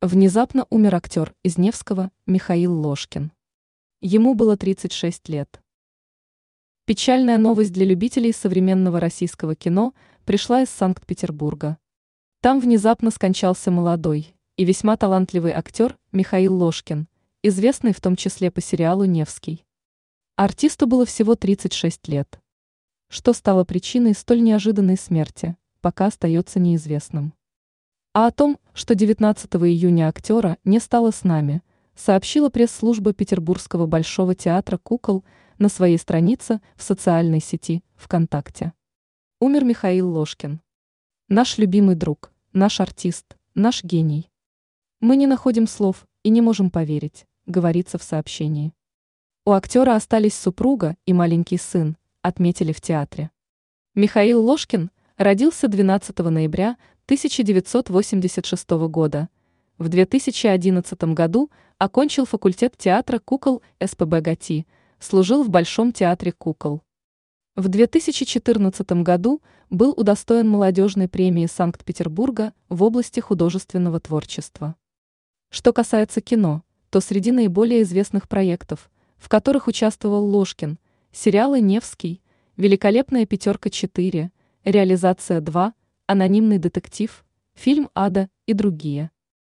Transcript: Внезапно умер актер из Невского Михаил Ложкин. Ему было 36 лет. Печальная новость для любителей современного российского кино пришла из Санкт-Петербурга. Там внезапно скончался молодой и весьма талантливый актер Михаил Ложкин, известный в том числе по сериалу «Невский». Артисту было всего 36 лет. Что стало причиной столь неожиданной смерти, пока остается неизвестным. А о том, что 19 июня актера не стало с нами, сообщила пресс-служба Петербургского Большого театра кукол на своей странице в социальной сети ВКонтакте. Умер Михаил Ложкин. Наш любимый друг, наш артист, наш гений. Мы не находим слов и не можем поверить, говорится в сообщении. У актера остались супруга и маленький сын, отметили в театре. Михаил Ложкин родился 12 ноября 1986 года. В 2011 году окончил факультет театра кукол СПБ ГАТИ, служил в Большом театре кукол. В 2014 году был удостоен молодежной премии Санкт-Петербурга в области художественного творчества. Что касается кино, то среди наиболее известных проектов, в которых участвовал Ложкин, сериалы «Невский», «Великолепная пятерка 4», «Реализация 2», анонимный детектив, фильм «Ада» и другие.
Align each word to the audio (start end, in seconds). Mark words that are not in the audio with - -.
Внезапно 0.00 0.64
умер 0.70 0.94
актер 0.94 1.34
из 1.42 1.58
Невского 1.58 2.12
Михаил 2.24 2.72
Ложкин. 2.72 3.32
Ему 4.00 4.34
было 4.34 4.56
36 4.56 5.28
лет. 5.28 5.60
Печальная 6.84 7.36
новость 7.36 7.72
для 7.72 7.84
любителей 7.84 8.32
современного 8.32 9.00
российского 9.00 9.56
кино 9.56 9.94
пришла 10.24 10.62
из 10.62 10.70
Санкт-Петербурга. 10.70 11.78
Там 12.42 12.60
внезапно 12.60 13.10
скончался 13.10 13.72
молодой 13.72 14.36
и 14.56 14.64
весьма 14.64 14.96
талантливый 14.96 15.50
актер 15.50 15.98
Михаил 16.12 16.54
Ложкин, 16.54 17.08
известный 17.42 17.92
в 17.92 18.00
том 18.00 18.14
числе 18.14 18.52
по 18.52 18.60
сериалу 18.60 19.04
«Невский». 19.04 19.66
Артисту 20.36 20.86
было 20.86 21.06
всего 21.06 21.34
36 21.34 22.06
лет. 22.06 22.40
Что 23.08 23.32
стало 23.32 23.64
причиной 23.64 24.14
столь 24.14 24.42
неожиданной 24.42 24.96
смерти, 24.96 25.56
пока 25.80 26.06
остается 26.06 26.60
неизвестным. 26.60 27.32
А 28.18 28.26
о 28.26 28.32
том, 28.32 28.58
что 28.74 28.96
19 28.96 29.48
июня 29.54 30.08
актера 30.08 30.58
не 30.64 30.80
стало 30.80 31.12
с 31.12 31.22
нами, 31.22 31.62
сообщила 31.94 32.48
пресс-служба 32.50 33.12
Петербургского 33.12 33.86
Большого 33.86 34.34
театра 34.34 34.76
кукол 34.76 35.24
на 35.58 35.68
своей 35.68 35.98
странице 35.98 36.60
в 36.74 36.82
социальной 36.82 37.38
сети 37.38 37.84
ВКонтакте. 37.94 38.72
Умер 39.38 39.62
Михаил 39.62 40.10
Ложкин. 40.10 40.60
Наш 41.28 41.58
любимый 41.58 41.94
друг, 41.94 42.32
наш 42.52 42.80
артист, 42.80 43.36
наш 43.54 43.84
гений. 43.84 44.28
Мы 44.98 45.14
не 45.14 45.28
находим 45.28 45.68
слов 45.68 46.04
и 46.24 46.30
не 46.30 46.40
можем 46.40 46.70
поверить, 46.70 47.24
говорится 47.46 47.98
в 47.98 48.02
сообщении. 48.02 48.74
У 49.46 49.52
актера 49.52 49.94
остались 49.94 50.34
супруга 50.34 50.96
и 51.06 51.12
маленький 51.12 51.56
сын, 51.56 51.96
отметили 52.22 52.72
в 52.72 52.80
театре. 52.80 53.30
Михаил 53.94 54.44
Ложкин 54.44 54.90
родился 55.18 55.68
12 55.68 56.18
ноября 56.18 56.76
1986 57.08 58.70
года. 58.90 59.30
В 59.78 59.88
2011 59.88 61.04
году 61.14 61.50
окончил 61.78 62.26
факультет 62.26 62.74
театра 62.76 63.18
кукол 63.18 63.62
СПБ 63.82 64.20
ГАТИ, 64.20 64.66
служил 64.98 65.42
в 65.42 65.48
Большом 65.48 65.94
театре 65.94 66.32
кукол. 66.32 66.82
В 67.56 67.68
2014 67.68 68.92
году 69.02 69.40
был 69.70 69.92
удостоен 69.92 70.50
молодежной 70.50 71.08
премии 71.08 71.46
Санкт-Петербурга 71.46 72.52
в 72.68 72.82
области 72.82 73.20
художественного 73.20 74.00
творчества. 74.00 74.76
Что 75.48 75.72
касается 75.72 76.20
кино, 76.20 76.62
то 76.90 77.00
среди 77.00 77.32
наиболее 77.32 77.84
известных 77.84 78.28
проектов, 78.28 78.90
в 79.16 79.30
которых 79.30 79.66
участвовал 79.66 80.26
Ложкин, 80.26 80.78
сериалы 81.10 81.62
«Невский», 81.62 82.20
«Великолепная 82.58 83.24
пятерка 83.24 83.70
4», 83.70 84.28
«Реализация 84.64 85.40
2», 85.40 85.72
анонимный 86.08 86.58
детектив, 86.58 87.24
фильм 87.54 87.90
«Ада» 87.94 88.28
и 88.46 88.54
другие. 88.54 89.10